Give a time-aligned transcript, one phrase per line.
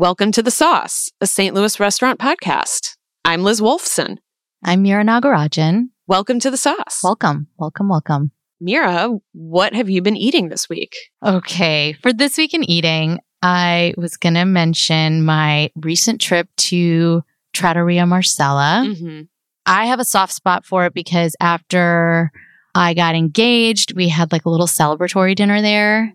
[0.00, 1.54] Welcome to The Sauce, a St.
[1.54, 2.96] Louis restaurant podcast.
[3.26, 4.16] I'm Liz Wolfson.
[4.64, 5.90] I'm Meera Nagarajan.
[6.06, 7.00] Welcome to The Sauce.
[7.04, 8.32] Welcome, welcome, welcome.
[8.66, 10.96] Meera, what have you been eating this week?
[11.22, 17.22] Okay, for this week in eating, I was going to mention my recent trip to
[17.52, 18.84] Trattoria Marcella.
[18.86, 19.22] Mm-hmm.
[19.70, 22.32] I have a soft spot for it because after
[22.74, 26.12] I got engaged, we had like a little celebratory dinner there.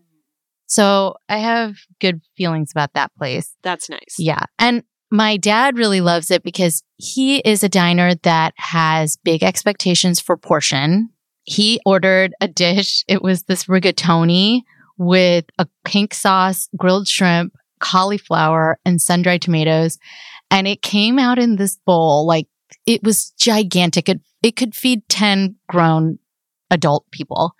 [0.67, 3.55] So I have good feelings about that place.
[3.63, 4.17] That's nice.
[4.19, 4.43] Yeah.
[4.59, 10.19] And my dad really loves it because he is a diner that has big expectations
[10.19, 11.09] for portion.
[11.43, 13.05] He ordered a dish.
[13.07, 14.63] It was this rigatoni
[14.97, 19.97] with a pink sauce, grilled shrimp, cauliflower, and sun dried tomatoes.
[20.51, 22.27] And it came out in this bowl.
[22.27, 22.47] Like
[22.85, 24.09] it was gigantic.
[24.09, 26.19] It, it could feed 10 grown
[26.69, 27.53] adult people.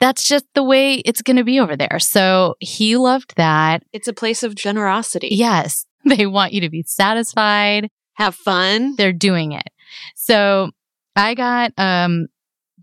[0.00, 1.98] That's just the way it's going to be over there.
[1.98, 3.84] So he loved that.
[3.92, 5.28] It's a place of generosity.
[5.32, 5.86] Yes.
[6.06, 7.88] They want you to be satisfied.
[8.16, 8.94] Have fun.
[8.96, 9.70] They're doing it.
[10.14, 10.70] So
[11.16, 12.26] I got um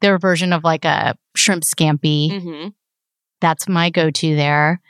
[0.01, 2.31] their version of like a shrimp scampi.
[2.31, 2.69] Mm-hmm.
[3.39, 4.81] That's my go-to there.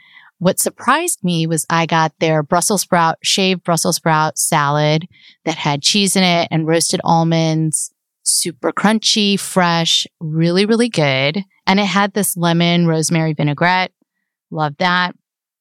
[0.41, 5.07] What surprised me was I got their Brussels sprout, shaved Brussels sprout salad
[5.45, 11.43] that had cheese in it and roasted almonds, super crunchy, fresh, really, really good.
[11.67, 13.91] And it had this lemon rosemary vinaigrette.
[14.49, 15.13] Love that.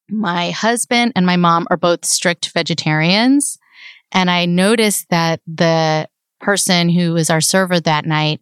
[0.08, 3.58] My husband and my mom are both strict vegetarians.
[4.12, 6.08] And I noticed that the
[6.40, 8.40] person who was our server that night,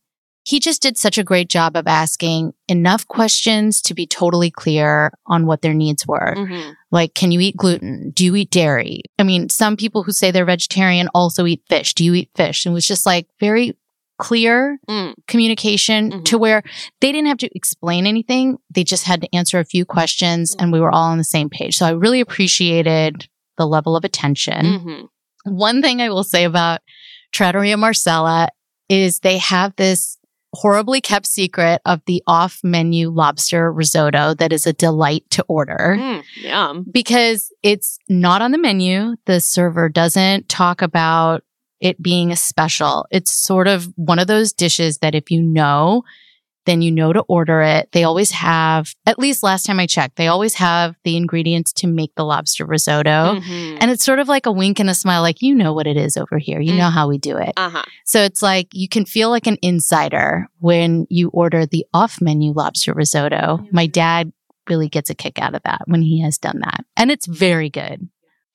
[0.49, 5.13] he just did such a great job of asking enough questions to be totally clear
[5.27, 6.35] on what their needs were.
[6.35, 6.71] Mm-hmm.
[6.91, 8.13] Like, can you eat gluten?
[8.15, 9.03] Do you eat dairy?
[9.19, 11.93] I mean, some people who say they're vegetarian also eat fish.
[11.93, 12.65] Do you eat fish?
[12.65, 13.77] And it was just like very
[14.19, 15.15] clear Mm.
[15.27, 16.25] communication Mhm.
[16.25, 16.62] to where
[17.01, 18.57] they didn't have to explain anything.
[18.75, 21.49] They just had to answer a few questions and we were all on the same
[21.51, 21.77] page.
[21.77, 23.28] So I really appreciated
[23.59, 24.65] the level of attention.
[24.67, 25.53] Mm-hmm.
[25.56, 26.81] One thing I will say about
[27.33, 28.49] Trattoria Marcella
[28.89, 30.18] is they have this
[30.54, 35.97] horribly kept secret of the off menu lobster risotto that is a delight to order
[35.98, 36.84] Mm, yum.
[36.91, 39.16] because it's not on the menu.
[39.26, 41.42] The server doesn't talk about
[41.81, 43.06] it being a special.
[43.10, 46.03] It's sort of one of those dishes that if you know,
[46.69, 47.89] then you know to order it.
[47.93, 51.87] They always have, at least last time I checked, they always have the ingredients to
[51.87, 53.41] make the lobster risotto.
[53.41, 53.79] Mhm.
[53.81, 55.97] And it's sort of like a wink and a smile, like, you know what it
[55.97, 56.61] is over here.
[56.61, 56.78] You Mm.
[56.78, 57.53] know how we do it.
[57.57, 57.83] Uh-huh.
[58.05, 62.53] So it's like you can feel like an insider when you order the off menu
[62.53, 63.67] lobster risotto.
[63.73, 64.33] My dad
[64.69, 66.84] really gets a kick out of that when he has done that.
[66.97, 68.09] And it's very good.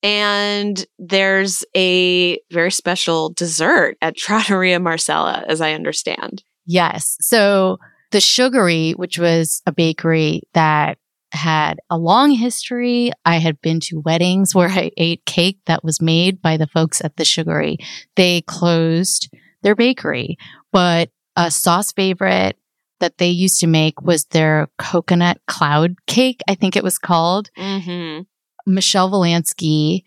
[0.04, 6.44] And there's a very special dessert at Trattoria Marcella, as I understand.
[6.66, 7.18] Yes.
[7.22, 7.78] So
[8.14, 11.00] the Sugaree, which was a bakery that
[11.32, 13.12] had a long history.
[13.26, 17.04] I had been to weddings where I ate cake that was made by the folks
[17.04, 17.80] at the Sugaree.
[18.16, 20.38] They closed their bakery,
[20.72, 22.58] but a sauce favorite
[23.00, 26.42] that they used to make was their coconut cloud cake.
[26.48, 27.50] I think it was called.
[27.58, 28.22] Mm-hmm.
[28.72, 30.04] Michelle Volansky,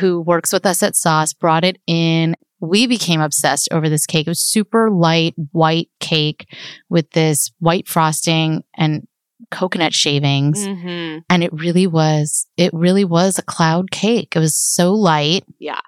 [0.00, 2.34] who works with us at Sauce, brought it in.
[2.64, 4.26] We became obsessed over this cake.
[4.26, 6.46] It was super light white cake
[6.88, 9.06] with this white frosting and
[9.50, 10.66] coconut shavings.
[10.66, 11.18] Mm-hmm.
[11.28, 14.34] And it really was, it really was a cloud cake.
[14.34, 15.44] It was so light.
[15.58, 15.80] Yeah.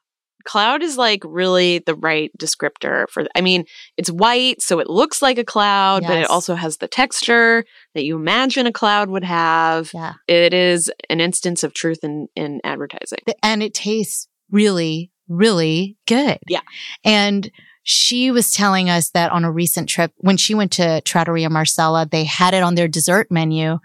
[0.44, 3.64] Cloud is like really the right descriptor for, I mean,
[3.96, 7.64] it's white, so it looks like a cloud, but it also has the texture
[7.94, 9.90] that you imagine a cloud would have.
[9.92, 10.12] Yeah.
[10.28, 13.18] It is an instance of truth in, in advertising.
[13.42, 16.38] And it tastes really, really good.
[16.48, 16.60] Yeah.
[17.04, 17.50] And
[17.82, 22.06] she was telling us that on a recent trip, when she went to Trattoria Marcella,
[22.10, 23.78] they had it on their dessert menu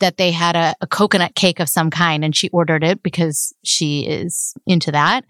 [0.00, 3.54] that they had a, a coconut cake of some kind and she ordered it because
[3.64, 5.24] she is into that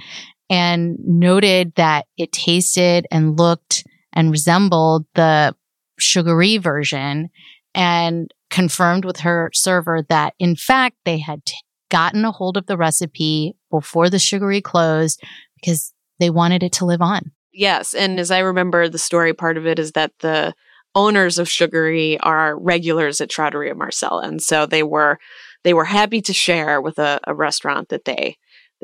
[0.50, 5.54] and noted that it tasted and looked and resembled the
[5.98, 7.28] Sugaree version
[7.74, 11.54] and confirmed with her server that in fact they had t-
[11.90, 15.22] gotten a hold of the recipe before the Sugaree closed
[15.56, 17.32] because they wanted it to live on.
[17.52, 17.94] Yes.
[17.94, 20.54] And as I remember, the story part of it is that the
[20.94, 24.22] owners of Sugaree are regulars at Trattoria Marcella.
[24.22, 25.18] And so they were
[25.64, 28.36] they were happy to share with a, a restaurant that they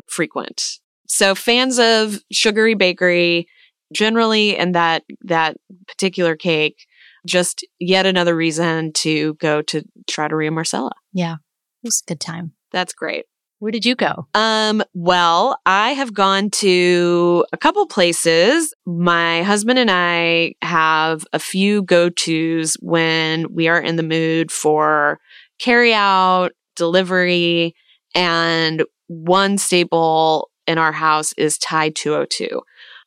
[0.06, 0.80] frequent.
[1.06, 3.46] So fans of Sugaree Bakery
[3.92, 5.56] generally and that that
[5.86, 6.86] particular cake,
[7.26, 10.92] just yet another reason to go to Trattoria Marcella.
[11.12, 11.34] Yeah.
[11.82, 12.52] It was a good time.
[12.72, 13.26] That's great.
[13.64, 14.26] Where did you go?
[14.34, 18.74] Um, well, I have gone to a couple places.
[18.84, 25.18] My husband and I have a few go-tos when we are in the mood for
[25.58, 27.74] carry out, delivery,
[28.14, 32.60] and one staple in our house is Thai 202.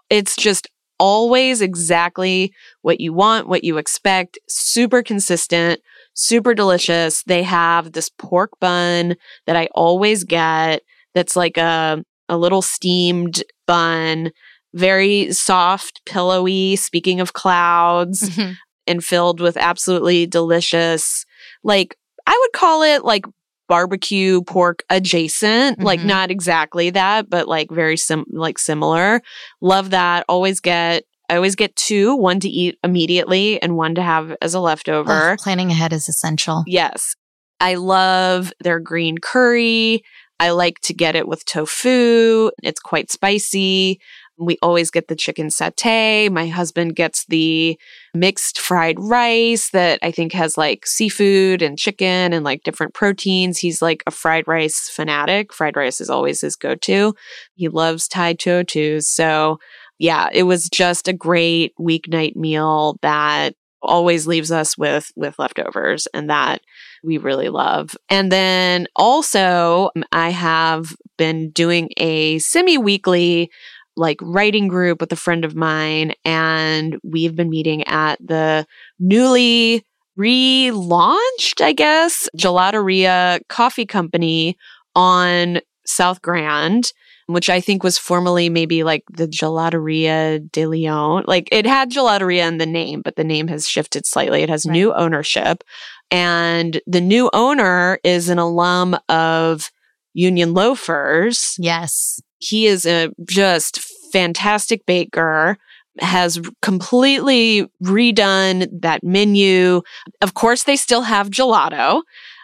[0.09, 0.68] It's just
[0.98, 2.51] always exactly
[2.81, 5.81] what you want, what you expect, super consistent,
[6.18, 7.24] super delicious.
[7.24, 9.16] They have this pork bun
[9.46, 10.81] that I always get
[11.14, 14.31] that's like a, a little steamed bun,
[14.74, 18.54] very soft, pillowy, speaking of clouds, Mm-hmm.
[18.88, 21.25] and filled with absolutely delicious,
[21.64, 23.25] like, I would call it like
[23.69, 26.06] barbecue pork adjacent, like Mhm.
[26.06, 29.22] not exactly that, but like very sim like similar.
[29.62, 30.24] Love that.
[30.30, 34.53] Always get I always get two, one to eat immediately and one to have as
[34.53, 35.31] a leftover.
[35.31, 36.63] Ugh, planning ahead is essential.
[36.68, 37.15] Yes.
[37.59, 40.03] I love their green curry.
[40.39, 42.51] I like to get it with tofu.
[42.63, 44.00] It's quite spicy.
[44.39, 46.29] We always get the chicken satay.
[46.29, 47.80] My husband gets the
[48.13, 53.57] mixed fried rice that I think has like seafood and chicken and like different proteins.
[53.57, 55.51] He's like a fried rice fanatic.
[55.51, 57.15] Fried rice is always his go to.
[57.56, 59.06] He loves Thai 202s.
[59.06, 59.59] So,
[59.99, 66.07] yeah, it was just a great weeknight meal that always leaves us with with leftovers
[66.13, 66.61] and that
[67.03, 67.95] we really love.
[68.09, 73.51] And then also um, I have been doing a semi-weekly
[73.95, 78.65] like writing group with a friend of mine and we've been meeting at the
[78.99, 79.83] newly
[80.17, 84.57] relaunched, I guess, Gelateria Coffee Company
[84.95, 86.91] on South Grand
[87.27, 91.25] which I think was formerly maybe like the Gelateria de Leon.
[91.27, 94.41] Like it had Gelateria in the name, but the name has shifted slightly.
[94.41, 94.74] It has Right.
[94.74, 95.63] new ownership.
[96.09, 99.71] And the new owner is an alum of
[100.13, 101.56] Union Loafers.
[101.59, 102.21] Yes.
[102.39, 103.80] He is a just
[104.12, 105.57] fantastic baker.
[106.00, 109.81] Has completely redone that menu.
[110.21, 112.03] Of course, they still have gelato,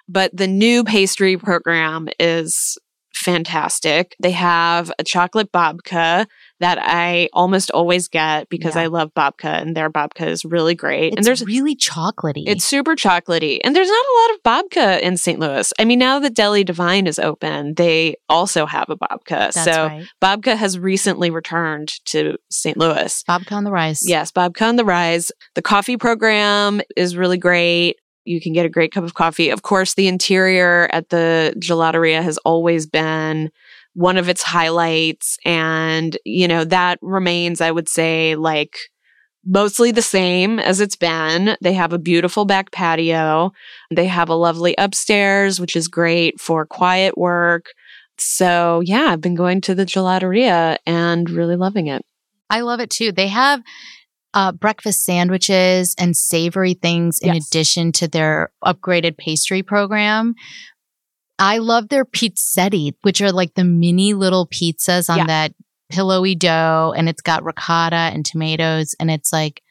[0.10, 2.78] but the new pastry program is
[3.24, 4.16] fantastic.
[4.20, 6.26] They have a chocolate babka
[6.60, 8.84] that I almost always get because Yeah.
[8.84, 11.08] I love babka and their babka is really great.
[11.14, 12.44] It's and there's really chocolatey.
[12.48, 13.60] it's super chocolatey.
[13.64, 15.40] And there's not a lot of babka in St.
[15.40, 15.74] Louis.
[15.78, 19.52] I mean, now that Deli Divine is open, they also have a babka.
[19.52, 20.06] That's so right.
[20.22, 22.78] babka has recently returned to St.
[22.78, 23.24] Louis.
[23.28, 24.08] Babka on the rise.
[24.08, 25.32] Yes, babka on the rise.
[25.56, 27.98] The coffee program is really great.
[28.26, 29.50] You can get a great cup of coffee.
[29.50, 33.52] Of course, the interior at the gelateria has always been
[33.94, 35.38] one of its highlights.
[35.46, 38.78] And, you know, that remains, I would say, like
[39.46, 41.58] mostly the same as it's been.
[41.62, 43.52] They have a beautiful back patio.
[43.92, 47.68] They have a lovely upstairs, which is great for quiet work.
[48.18, 52.04] So, yeah, I've been going to the gelateria and really loving it.
[52.50, 53.12] I love it too.
[53.12, 53.62] They have
[54.34, 57.48] uh, breakfast sandwiches and savory things in Yes.
[57.48, 60.34] addition to their upgraded pastry program.
[61.40, 65.26] I love their pizzetti, which are like the mini little pizzas on Yeah.
[65.28, 65.54] that
[65.90, 69.62] pillowy dough, and it's got ricotta and tomatoes, and it's like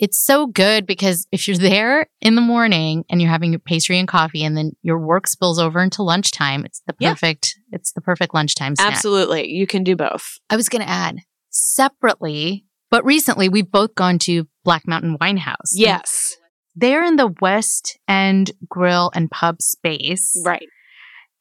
[0.00, 3.98] it's so good because if you're there in the morning and you're having your pastry
[3.98, 7.10] and coffee, and then your work spills over into lunchtime, it's the Yeah.
[7.10, 7.56] perfect.
[7.72, 8.92] It's the perfect lunchtime snack.
[8.92, 9.48] Absolutely.
[9.50, 10.38] You can do both.
[10.50, 11.18] I was going to add
[11.50, 15.72] separately, but recently we've both gone to Black Mountain Wine House.
[15.74, 16.36] Yes.
[16.74, 20.40] They're in the West End Grill and Pub space.
[20.44, 20.68] Right.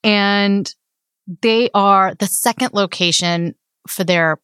[0.04, 0.74] And
[1.42, 3.56] they are the second location
[3.88, 4.40] for their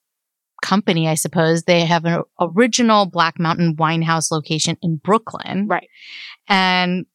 [0.62, 1.64] company, I suppose.
[1.64, 5.68] They have an original Black Mountain Wine House location in Brooklyn.
[5.68, 5.88] Right.
[6.48, 7.06] And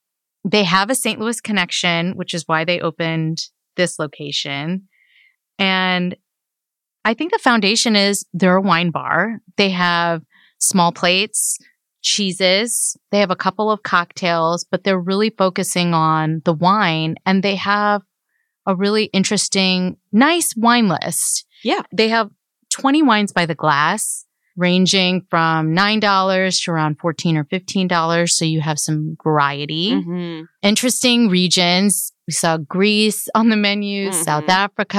[0.45, 1.19] they have a St.
[1.21, 3.45] Louis connection, which is why they opened
[3.77, 4.89] this location.
[5.59, 6.17] And
[7.05, 9.41] I think the foundation is they're a wine bar.
[9.57, 10.23] They have
[10.59, 11.59] small plates,
[12.03, 12.97] cheeses.
[13.11, 17.57] They have a couple of cocktails, but they're really focusing on the wine and they
[17.57, 18.03] have
[18.67, 21.47] a really interesting, nice wine list.
[21.65, 21.83] Yeah.
[21.93, 22.31] They have
[22.71, 24.27] 20 wines by the glass,
[24.57, 28.31] ranging from $9 to around 14 or $15.
[28.33, 29.93] So you have some variety.
[29.93, 30.47] Mhm.
[30.63, 32.13] Interesting regions.
[32.27, 34.51] We saw Greece on the menu, South Mhm.
[34.51, 34.99] Africa.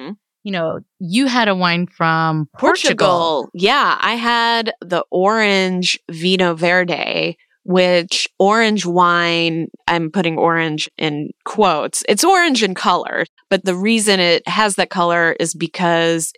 [0.00, 0.16] Mhm.
[0.46, 3.08] You know, you had a wine from Portugal.
[3.08, 3.50] Portugal.
[3.52, 12.04] Yeah, I had the orange Vino Verde, which orange wine, I'm putting orange in quotes.
[12.08, 16.32] It's orange in color, but the reason it has that color is because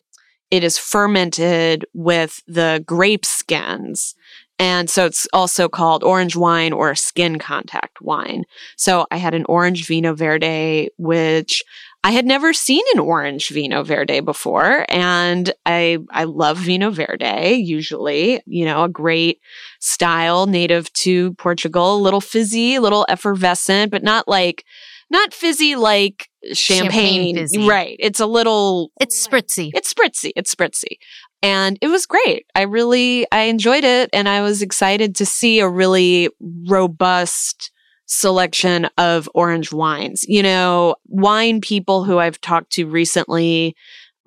[0.51, 4.15] it is fermented with the grape skins.
[4.59, 8.45] And so it's also called orange wine or skin contact wine.
[8.77, 11.63] So I had an orange Vino Verde, which
[12.05, 17.55] I had never seen an orange Vino Verde before, and I I love Vino Verde.
[17.55, 19.41] Usually, you know, a great
[19.81, 24.65] style native to Portugal, a little fizzy, a little effervescent, but not like
[25.11, 27.37] not fizzy like champagne.
[27.37, 27.67] Champagne.
[27.67, 27.97] Right.
[27.99, 29.71] It's a little It's spritzy.
[29.75, 30.33] it's spritzy.
[30.37, 30.99] It's spritzy.
[31.43, 32.47] And it was great.
[32.55, 36.29] I really I enjoyed it and I was excited to see a really
[36.69, 37.71] robust
[38.09, 40.25] selection of orange wines.
[40.27, 43.77] You know, wine people who I've talked to recently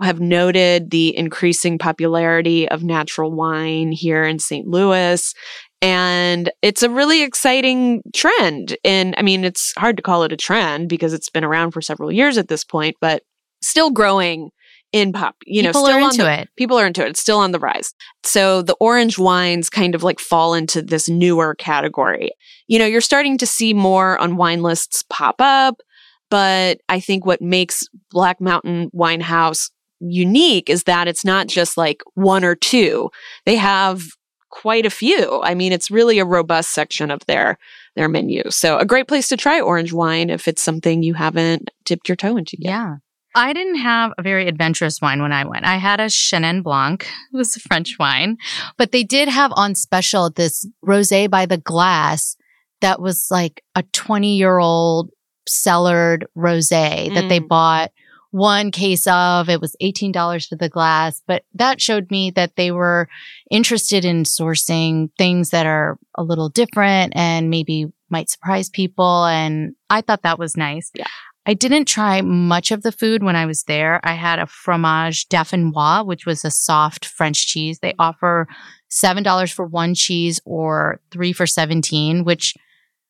[0.01, 4.67] have noted the increasing popularity of natural wine here in St.
[4.67, 5.33] Louis.
[5.81, 8.77] And it's a really exciting trend.
[8.83, 11.81] And I mean, it's hard to call it a trend because it's been around for
[11.81, 13.23] several years at this point, but
[13.61, 14.51] still growing
[14.91, 15.35] in pop.
[15.45, 16.49] You know, People still are into the- it.
[16.57, 17.09] people are into it.
[17.09, 17.93] It's still on the rise.
[18.23, 22.31] So the orange wines kind of like fall into this newer category.
[22.67, 25.81] You know, you're starting to see more on wine lists pop up,
[26.29, 29.69] but I think what makes Black Mountain Wine House
[29.99, 33.09] unique is that it's not just like one or two.
[33.45, 34.03] They have
[34.49, 35.41] quite a few.
[35.43, 37.57] I mean, it's really a robust section of their
[37.95, 38.43] their menu.
[38.49, 42.15] So a great place to try orange wine if it's something you haven't dipped your
[42.15, 42.69] toe into yet.
[42.71, 42.95] Yeah.
[43.35, 45.65] I didn't have a very adventurous wine when I went.
[45.65, 47.03] I had a Chenin Blanc.
[47.33, 48.37] It was a French wine,
[48.77, 52.35] but they did have on special this rosé by the glass
[52.81, 55.11] that was like a 20 year old
[55.47, 57.47] cellared rosé that they Mm.
[57.47, 57.91] bought
[58.31, 59.49] one case of.
[59.49, 63.07] It was $18 for the glass, but that showed me that they were
[63.49, 69.25] interested in sourcing things that are a little different and maybe might surprise people.
[69.25, 70.91] And I thought that was nice.
[70.95, 71.05] Yeah.
[71.45, 73.99] I didn't try much of the food when I was there.
[74.03, 77.79] I had a Fromager d'Affinois, which was a soft French cheese.
[77.79, 78.47] They offer
[78.91, 82.53] $7 for one cheese or three for 17, which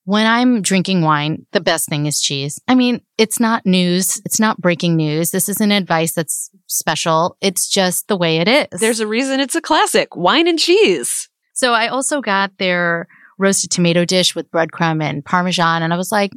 [0.06, 2.60] when I'm drinking wine, the best thing is cheese.
[2.68, 4.22] I mean, it's not news.
[4.26, 5.32] It's not breaking news.
[5.32, 7.38] This isn't advice that's special.
[7.42, 8.80] It's just the way it is.
[8.80, 10.16] There's a reason it's a classic.
[10.16, 11.30] Wine and cheese.
[11.54, 13.08] So I also got their
[13.38, 15.84] roasted tomato dish with breadcrumb and parmesan.
[15.84, 16.32] And I was like,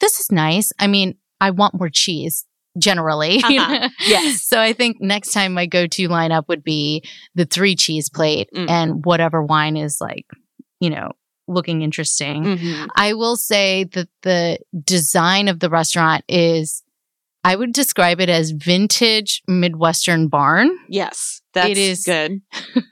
[0.00, 0.70] this is nice.
[0.78, 2.44] I mean, I want more cheese
[2.78, 3.38] generally.
[3.44, 3.88] Uh-huh.
[4.06, 4.42] Yes.
[4.42, 7.02] So I think next time my go to lineup would be
[7.34, 8.68] the three cheese plate Mm.
[8.70, 10.26] and whatever wine is like,
[10.80, 11.10] you know,
[11.48, 12.44] looking interesting.
[12.44, 12.88] Mhm.
[12.94, 16.82] I will say that the design of the restaurant is,
[17.42, 20.70] I would describe it as vintage Midwestern barn.
[20.88, 22.42] Yes, that's It is- good.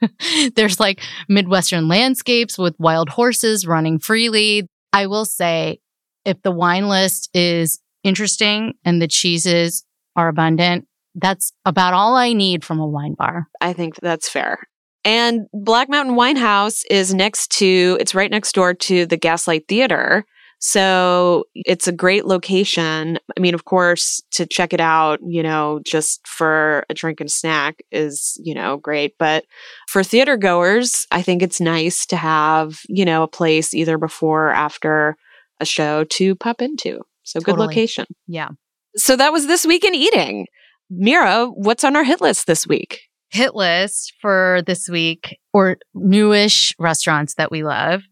[0.56, 4.68] There's like Midwestern landscapes with wild horses running freely.
[4.92, 5.78] I will say,
[6.24, 9.84] if the wine list is interesting and the cheeses
[10.14, 13.48] are abundant, that's about all I need from a wine bar.
[13.60, 14.58] I think that's fair.
[15.04, 19.68] And Black Mountain Wine House is next to, it's right next door to the Gaslight
[19.68, 20.24] Theater.
[20.58, 23.18] So it's a great location.
[23.36, 27.30] I mean, of course, to check it out, you know, just for a drink and
[27.30, 29.14] snack is, you know, great.
[29.18, 29.44] But
[29.86, 34.48] for theater goers, I think it's nice to have, you know, a place either before
[34.48, 35.16] or after
[35.60, 37.02] a show to pop into.
[37.26, 38.06] So good location.
[38.26, 38.50] Yeah.
[38.96, 40.46] So that was this week in eating.
[40.90, 43.00] Meera, what's on our hit list this week?
[43.30, 48.02] Hit list for this week or newish restaurants that we love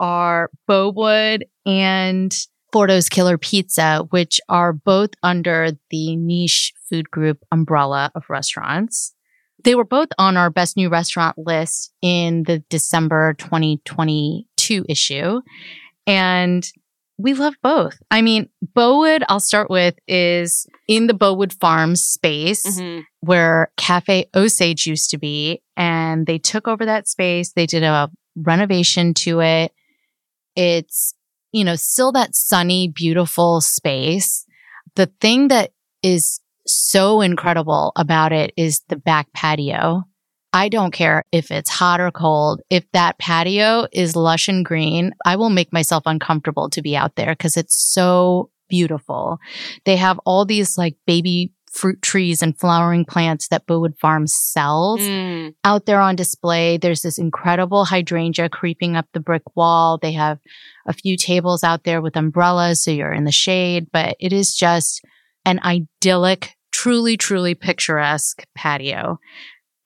[0.00, 2.34] are Bowood and
[2.72, 9.14] Fordo's Killer Pizza, which are both under the niche food group umbrella of restaurants.
[9.64, 15.40] They were both on our best new restaurant list in the December 2022 issue.
[16.06, 16.66] And
[17.18, 18.00] we love both.
[18.10, 23.00] I mean, Bowood, I'll start with, is in the Bowood Farms space mm-hmm.
[23.20, 25.60] where Cafe Osage used to be.
[25.76, 27.52] And they took over that space.
[27.52, 29.72] They did a renovation to it.
[30.54, 31.12] It's,
[31.50, 34.44] you know, still that sunny, beautiful space.
[34.94, 35.72] The thing that
[36.04, 40.04] is so incredible about it is the back patio.
[40.52, 42.62] I don't care if it's hot or cold.
[42.70, 47.16] If that patio is lush and green, I will make myself uncomfortable to be out
[47.16, 49.38] there because it's so beautiful.
[49.84, 55.00] They have all these like baby fruit trees and flowering plants that Bowood Farm sells
[55.00, 55.54] Mm.
[55.64, 56.78] out there on display.
[56.78, 59.98] There's this incredible hydrangea creeping up the brick wall.
[60.00, 60.38] They have
[60.86, 64.54] a few tables out there with umbrellas, so you're in the shade, but it is
[64.54, 65.02] just
[65.44, 69.18] an idyllic, truly, truly picturesque patio.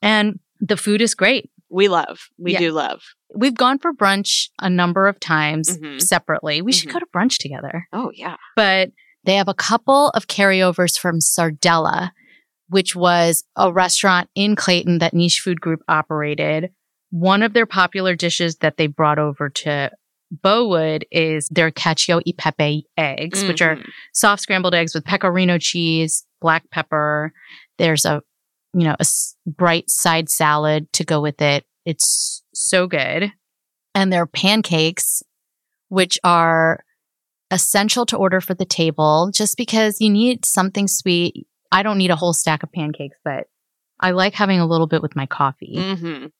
[0.00, 1.50] And the food is great.
[1.70, 2.28] We love.
[2.38, 2.58] We Yeah.
[2.60, 3.02] do love.
[3.34, 6.00] We've gone for brunch a number of times Mhm.
[6.00, 6.62] separately.
[6.62, 6.92] We should Mhm.
[6.94, 8.36] go to brunch together Oh, yeah.
[8.56, 8.90] but
[9.24, 12.10] they have a couple of carryovers from Sardella,
[12.68, 16.70] which was a restaurant in Clayton that Niche Food Group operated.
[17.10, 19.90] One of their popular dishes that they brought over to
[20.42, 23.88] Bowood is their cacio e pepe eggs, which are Mhm.
[24.14, 27.32] soft scrambled eggs with pecorino cheese, black pepper.
[27.76, 28.22] There's a,
[28.74, 31.64] you know, a s- bright side salad to go with it.
[31.84, 33.32] It's so good.
[33.94, 35.22] And their pancakes,
[35.88, 36.84] which are
[37.50, 41.46] essential to order for the table just because you need something sweet.
[41.70, 43.44] I don't need a whole stack of pancakes, but
[44.00, 45.74] I like having a little bit with my coffee.
[45.76, 46.30] Mhm.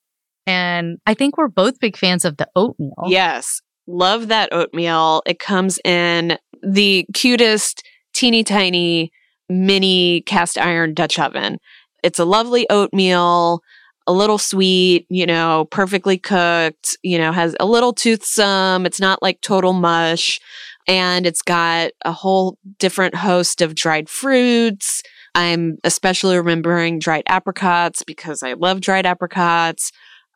[0.47, 2.95] And I think we're both big fans of the oatmeal.
[3.09, 3.61] Yes.
[3.87, 5.23] Love that oatmeal.
[5.27, 7.83] It comes in the cutest,
[8.15, 9.11] teeny tiny
[9.49, 11.59] mini cast iron Dutch oven.
[12.03, 13.63] It's a lovely oatmeal,
[14.07, 18.87] a little sweet, you know, perfectly cooked, you know, has a little toothsome.
[18.87, 20.41] It's not like total mush.
[20.89, 25.03] And it's got a whole different host of dried fruits.
[25.35, 29.93] I'm especially remembering dried apricots because I love dried apricots.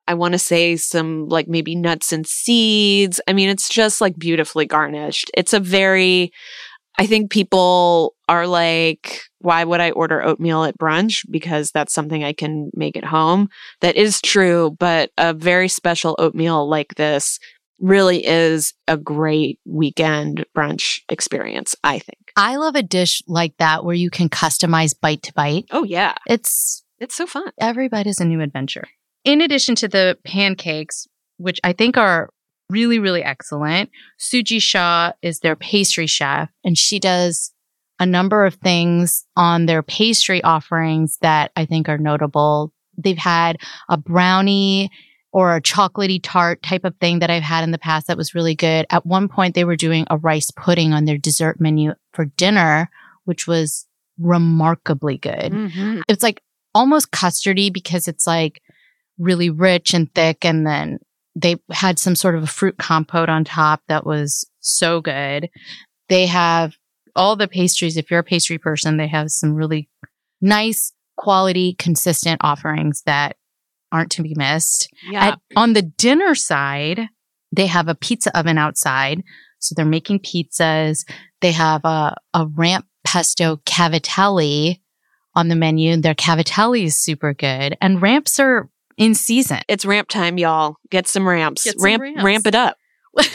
[0.08, 3.20] I want to say some like maybe nuts and seeds.
[3.26, 5.30] I mean, it's just like beautifully garnished.
[5.35, 6.32] It's a very,
[6.98, 11.24] I think people are like, why would I order oatmeal at brunch?
[11.30, 13.48] Because that's something I can make at home.
[13.82, 17.38] That is true, but a very special oatmeal like this
[17.78, 22.32] really is a great weekend brunch experience, I think.
[22.36, 25.66] I love a dish like that where you can customize bite to bite.
[25.70, 26.14] Oh, yeah.
[26.26, 27.50] It's It's so fun.
[27.60, 28.88] every bite is a new adventure.
[29.24, 32.30] In addition to the pancakes, which I think are
[32.70, 37.52] really, really excellent, Suji Shah is their pastry chef, and she does
[37.99, 42.73] a number of things on their pastry offerings that I think are notable.
[42.99, 43.56] They've had
[43.88, 44.90] a brownie
[45.32, 48.35] or a chocolatey tart type of thing that I've had in the past that was
[48.35, 48.87] really good.
[48.90, 52.90] At one point, they were doing a rice pudding on their dessert menu for dinner,
[53.25, 53.87] which was
[54.18, 56.00] remarkably good Mhm.
[56.08, 56.40] it's like
[56.75, 58.62] almost custardy because it's like
[59.18, 60.99] really rich and thick and then
[61.38, 65.48] they had some sort of a fruit compote on top that was so good
[66.08, 66.74] they have
[67.14, 69.88] all the pastries if you're a pastry person they have some really
[70.40, 73.36] nice quality consistent offerings that
[73.92, 75.28] aren't to be missed Yeah.
[75.28, 77.08] at, on the dinner side,
[77.52, 79.22] they have a pizza oven outside.
[79.60, 81.08] So they're making pizzas.
[81.40, 84.80] They have a, a ramp pesto cavatelli
[85.34, 85.96] on the menu.
[85.96, 87.76] Their cavatelli is super good.
[87.80, 89.61] And ramps are in season.
[89.69, 90.76] it's ramp time, y'all.
[90.91, 91.65] Get some ramps.
[91.65, 92.23] Get some ramp ramps.
[92.23, 92.76] ramp it up.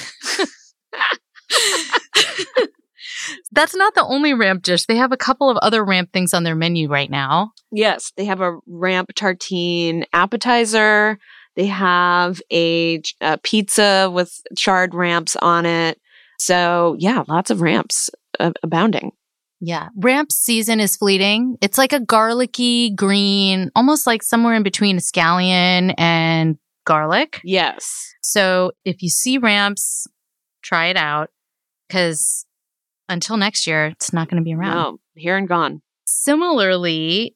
[3.52, 4.86] That's not the only ramp dish.
[4.86, 7.52] They have a couple of other ramp things on their menu right now.
[7.71, 11.19] Yes, they have a ramp tartine appetizer.
[11.56, 16.00] They have a, a pizza with charred ramps on it.
[16.39, 19.12] So, yeah, lots of ramps uh, abounding.
[19.62, 19.89] Yeah.
[19.95, 21.58] Ramp season is fleeting.
[21.62, 27.39] It's like a garlicky green, almost like somewhere in between a scallion and garlic.
[27.43, 28.13] Yes.
[28.21, 30.08] So if you see ramps,
[30.63, 31.30] try it out
[31.88, 32.45] because
[33.08, 34.76] until next year, it's not going to be around.
[34.76, 35.82] No, here and gone.
[36.06, 37.36] Similarly,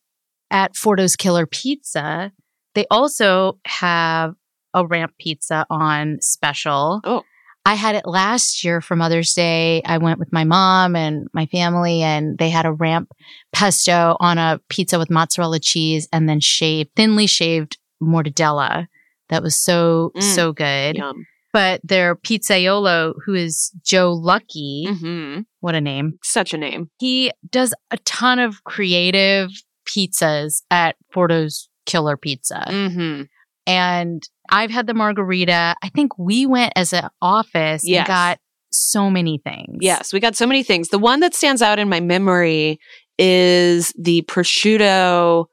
[0.50, 2.32] at Fordo's Killer Pizza,
[2.74, 4.34] they also have
[4.74, 7.02] a ramp pizza on special.
[7.04, 7.24] Oh.
[7.66, 9.82] I had it last year for Mother's Day.
[9.86, 13.12] I went with my mom and my family, and they had a ramp
[13.54, 18.88] pesto on a pizza with mozzarella cheese and then shaved, thinly shaved mortadella.
[19.30, 20.22] That was so, Mm.
[20.22, 20.98] so good.
[20.98, 21.26] Yum.
[21.54, 26.20] But their pizzaiolo, who is Joe Lucky, hmm what a name.
[26.22, 26.92] Such a name.
[27.00, 29.50] He does a ton of creative
[29.90, 32.64] pizzas at Fordo's Killer Pizza.
[32.70, 33.24] hmm
[33.66, 35.76] And I've had the margherita.
[35.82, 38.00] I think we went as an office Yes.
[38.00, 38.40] and got
[38.72, 39.78] so many things.
[39.82, 40.90] Yes, we got so many things.
[40.90, 42.80] The one that stands out in my memory
[43.18, 45.46] is the prosciutto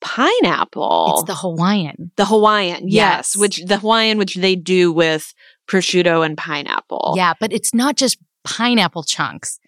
[0.00, 1.14] pineapple.
[1.18, 2.10] It's the Hawaiian.
[2.16, 3.34] The Hawaiian, yes.
[3.34, 3.36] Yes.
[3.36, 5.32] which the Hawaiian, which they do with
[5.68, 7.14] prosciutto and pineapple.
[7.16, 9.58] Yeah, but it's not just pineapple chunks.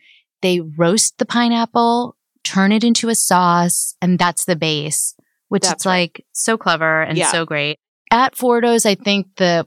[0.42, 5.14] They roast the pineapple, turn it into a sauce, and that's the base,
[5.48, 6.00] which That's is right.
[6.00, 7.30] like so clever and Yeah.
[7.30, 7.78] so great.
[8.14, 9.66] At Fordo's, I think the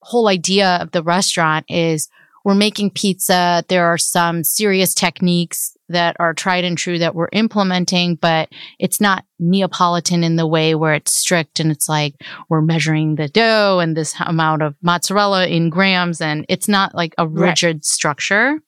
[0.00, 2.08] whole idea of the restaurant is
[2.42, 3.62] we're making pizza.
[3.68, 8.98] There are some serious techniques that are tried and true that we're implementing, but it's
[8.98, 12.14] not Neapolitan in the way where it's strict and it's like
[12.48, 17.14] we're measuring the dough and this amount of mozzarella in grams and it's not like
[17.18, 17.50] a Right.
[17.50, 18.58] rigid structure.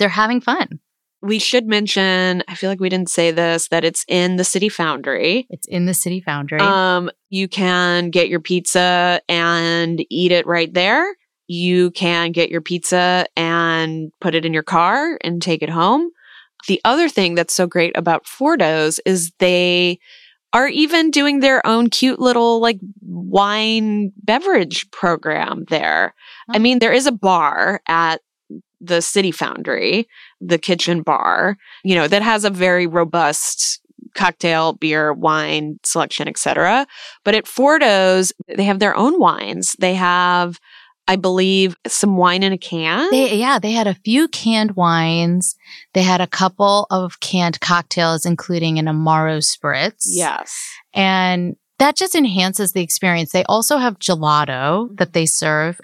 [0.00, 0.80] They're having fun.
[1.22, 4.68] We should mention, I feel like we didn't say this, that it's in the City
[4.68, 5.46] Foundry.
[5.50, 6.58] It's in the City Foundry.
[6.58, 11.14] Um, you can get your pizza and eat it right there.
[11.46, 16.10] You can get your pizza and put it in your car and take it home.
[16.66, 20.00] The other thing that's so great about Fordo's is they
[20.52, 26.14] are even doing their own cute little like wine beverage program there.
[26.50, 28.20] I mean, there is a bar at
[28.82, 30.08] the City Foundry,
[30.40, 33.80] the kitchen bar, you know, that has a very robust
[34.14, 36.86] cocktail, beer, wine selection, etc.
[37.24, 39.74] But at Fordo's, they have their own wines.
[39.78, 40.58] They have
[41.08, 43.10] I believe some wine in a can.
[43.10, 45.56] They, yeah, they had a few canned wines.
[45.94, 50.04] They had a couple of canned cocktails, including an Amaro spritz.
[50.06, 50.56] Yes.
[50.94, 53.32] And that just enhances the experience.
[53.32, 55.80] They also have gelato that they serve.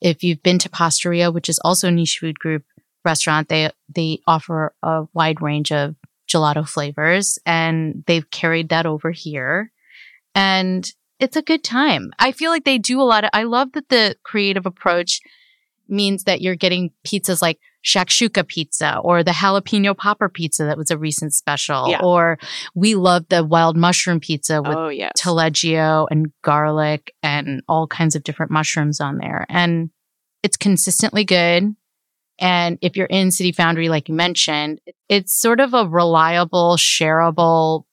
[0.00, 2.64] If you've been to Pastoria, which is also a niche food group
[3.04, 5.94] restaurant, they, they offer a wide range of
[6.28, 9.72] gelato flavors and they've carried that over here.
[10.34, 12.12] And it's a good time.
[12.18, 15.20] I feel like they do a lot of, I love that the creative approach
[15.88, 20.90] means that you're getting pizzas like shakshuka pizza or the jalapeno popper pizza that was
[20.90, 21.88] a recent special.
[21.88, 22.00] Yeah.
[22.02, 22.38] Or
[22.74, 25.12] we love the wild mushroom pizza with oh, yes.
[25.18, 29.46] taleggio and garlic and all kinds of different mushrooms on there.
[29.48, 29.90] And
[30.42, 31.74] it's consistently good.
[32.40, 37.84] And if you're in City Foundry, like you mentioned, it's sort of a reliable, shareable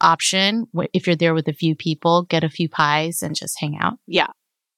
[0.00, 0.66] option.
[0.94, 3.98] If you're there with a few people, get a few pies and just hang out.
[4.06, 4.28] yeah.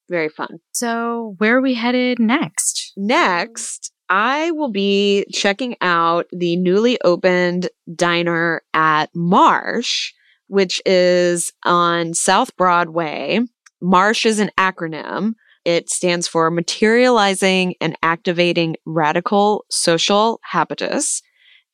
[0.09, 0.57] Very fun.
[0.71, 2.93] So, where are we headed next?
[2.97, 10.13] Next, I will be checking out the newly opened diner at Marsh,
[10.47, 13.41] which is on South Broadway.
[13.81, 15.33] Marsh is an acronym.
[15.63, 21.21] It stands for Materializing and Activating Radical Social Habitus.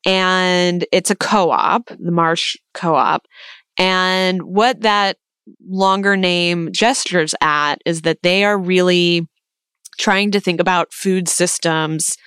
[0.06, 3.26] And it's a co op, the Marsh Co op.
[3.78, 5.18] And what that
[5.68, 9.28] longer name gestures at is that they are really
[9.98, 12.18] trying to think about food systems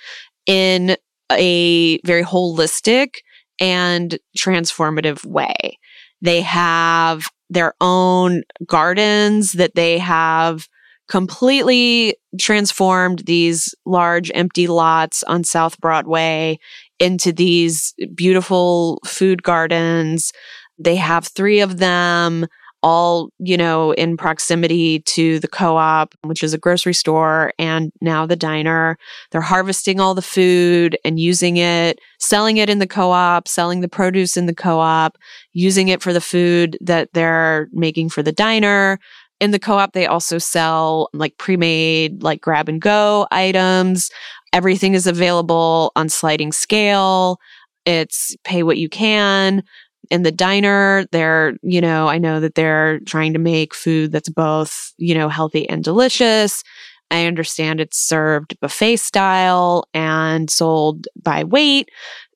[0.45, 0.95] in
[1.31, 3.15] a very holistic
[3.59, 5.77] and transformative way.
[6.21, 10.67] They have their own gardens that they have
[11.07, 16.59] completely transformed these large empty lots on South Broadway
[16.99, 20.31] into these beautiful food gardens.
[20.77, 22.45] They have three of them
[22.81, 28.25] all, you know, in proximity to the co-op, which is a grocery store and now
[28.25, 28.97] the diner.
[29.31, 33.89] They're harvesting all the food and using it, selling it in the co-op, selling the
[33.89, 35.17] produce in the co-op,
[35.53, 38.99] using it for the food that they're making for the diner.
[39.39, 44.09] In the co-op, they also sell like pre-made, like grab and go items.
[44.53, 47.39] Everything is available on sliding scale.
[47.85, 49.63] It's pay what you can
[50.09, 54.29] in the diner they're you know i know that they're trying to make food that's
[54.29, 56.63] both you know healthy and delicious.
[57.11, 61.89] I understand it's served buffet style and sold by weight.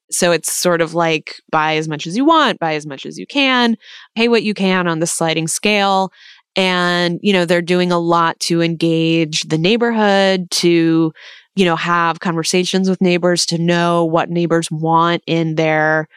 [0.09, 3.17] So it's sort of like buy as much as you want buy as much as
[3.17, 3.77] you can
[4.15, 6.11] pay what you can on the sliding scale.
[6.55, 11.13] And you know they're doing a lot to engage the neighborhood to
[11.55, 16.07] you know have conversations with neighbors to know what neighbors want in their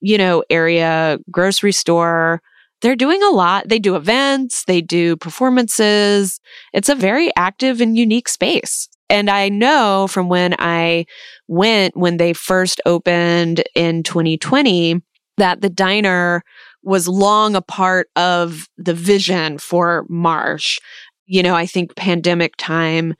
[0.00, 2.40] you know, area grocery store.
[2.82, 3.68] They're doing a lot.
[3.68, 6.40] They do events, they do performances.
[6.72, 8.88] It's a very active and unique space.
[9.08, 11.06] And I know from when I
[11.48, 15.00] went, when they first opened in 2020,
[15.38, 16.42] that the diner
[16.82, 20.78] was long a part of the vision for Marsh.
[21.26, 23.14] You know, I think pandemic time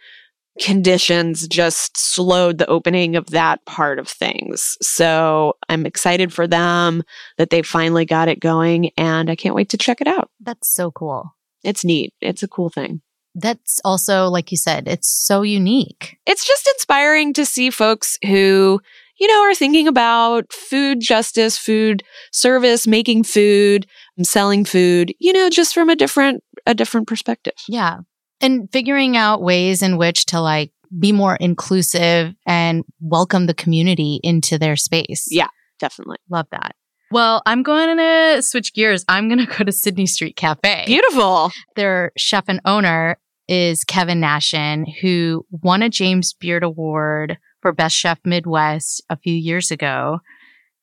[0.61, 4.77] conditions just slowed the opening of that part of things.
[4.81, 7.03] So I'm excited for them
[7.37, 10.31] that they finally got it going and I can't wait to check it out.
[10.40, 11.35] That's so cool.
[11.62, 12.14] It's neat.
[12.21, 13.03] It's a cool thing.
[13.35, 16.16] That's also, like you said, it's so unique.
[16.27, 18.81] It's just inspiring to see folks who,
[19.19, 23.87] you know, are thinking about food justice, food service, making food,
[24.23, 27.55] selling food, you know, just from a different a different perspective.
[27.69, 27.99] Yeah.
[28.40, 34.20] And figuring out ways in which to like be more inclusive and welcome the community
[34.22, 35.27] into their space.
[35.31, 36.18] Yeah, definitely.
[36.31, 36.77] Love that.
[37.11, 39.05] Well, I'm going to switch gears.
[39.09, 40.85] I'm going to go to Sidney Street Cafe.
[40.87, 41.53] Beautiful.
[41.77, 43.18] Their chef and owner
[43.49, 49.35] is Kevin Nashan, who won a James Beard Award for Best Chef Midwest a few
[49.35, 50.18] years ago.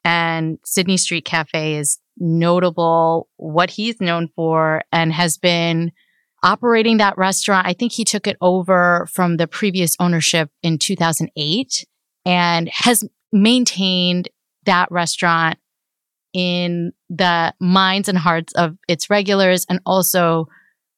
[0.06, 5.92] And Sidney Street Cafe is notable, what he's known for, and has been
[6.44, 7.66] operating that restaurant.
[7.66, 11.86] I think he took it over from the previous ownership in 2008
[12.26, 14.30] and has maintained
[14.66, 15.58] that restaurant
[16.34, 20.48] in the minds and hearts of its regulars and also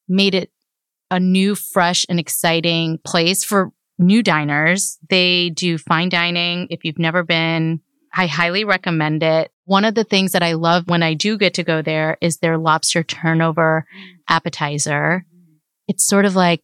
[0.08, 0.52] made it
[1.12, 4.98] a new, fresh, and exciting place for new diners.
[5.10, 6.68] They do fine dining.
[6.70, 7.82] If you've never been,
[8.14, 9.52] I highly recommend it.
[9.66, 12.38] One of the things that I love when I do get to go there is
[12.38, 14.16] their lobster turnover mm.
[14.30, 15.26] appetizer.
[15.88, 16.62] It's sort of like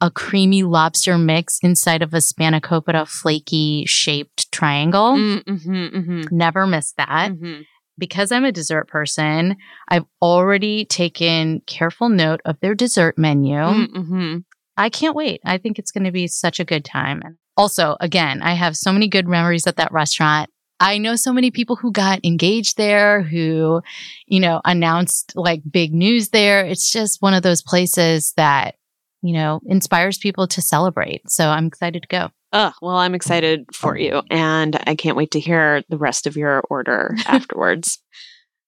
[0.00, 5.14] a creamy lobster mix inside of a spanakopita flaky shaped triangle.
[5.16, 7.32] Mm-hmm, mm-hmm, Never miss that.
[7.32, 7.62] mm-hmm.
[7.98, 9.56] Because I'm a dessert person,
[9.88, 13.56] I've already taken careful note of their dessert menu.
[13.56, 14.36] Mm-hmm.
[14.76, 15.40] I can't wait.
[15.44, 17.20] I think it's going to be such a good time.
[17.56, 20.48] Also, again, I have so many good memories at that restaurant.
[20.80, 23.82] I know so many people who got engaged there, who,
[24.26, 26.64] you know, announced like big news there.
[26.64, 28.76] It's just one of those places that,
[29.22, 31.28] you know, inspires people to celebrate.
[31.28, 32.28] So I'm excited to go.
[32.52, 36.36] Oh, well, I'm excited for you, and I can't wait to hear the rest of
[36.36, 38.02] your order afterwards.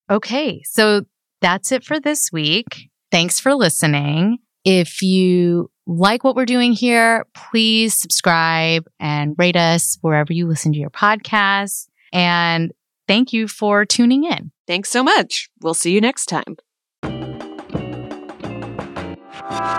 [0.09, 0.61] Okay.
[0.65, 1.03] So
[1.41, 2.89] that's it for this week.
[3.11, 4.37] Thanks for listening.
[4.63, 10.71] If you like what we're doing here, please subscribe and rate us wherever you listen
[10.73, 11.87] to your podcasts.
[12.11, 12.71] And
[13.07, 14.51] thank you for tuning in.
[14.67, 15.49] Thanks so much.
[15.61, 16.57] We'll see you next time.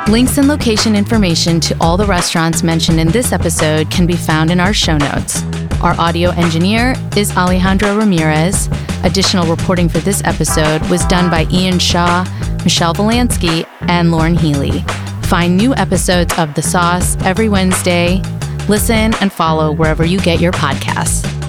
[0.09, 4.51] Links and location information to all the restaurants mentioned in this episode can be found
[4.51, 5.43] in our show notes.
[5.83, 8.69] Our audio engineer is Alejandro Ramirez.
[9.05, 12.25] Additional reporting for this episode was done by Ian Shaw,
[12.63, 14.81] Michelle Volansky, and Lauren Healy.
[15.23, 18.21] Find new episodes of The Sauce every Wednesday.
[18.69, 21.42] Listen and follow wherever you get your podcasts.